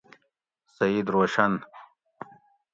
سعید 0.77 1.09
روشن 1.09 1.59